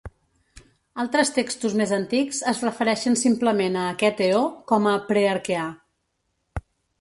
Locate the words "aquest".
3.91-4.25